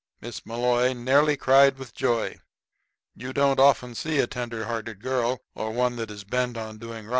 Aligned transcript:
Miss 0.19 0.47
Malloy 0.47 0.93
nearly 0.93 1.37
cried 1.37 1.77
with 1.77 1.93
joy. 1.93 2.39
You 3.15 3.33
don't 3.33 3.59
often 3.59 3.93
see 3.93 4.17
a 4.17 4.25
tenderhearted 4.25 4.99
girl 4.99 5.41
or 5.53 5.69
one 5.69 5.95
that 5.97 6.09
is 6.09 6.23
bent 6.23 6.57
on 6.57 6.79
doing 6.79 7.05
right. 7.05 7.09